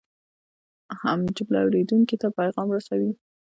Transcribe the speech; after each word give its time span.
جمله 1.37 1.59
اورېدونکي 1.65 2.15
ته 2.21 2.27
پیغام 2.37 2.67
رسوي. 2.75 3.11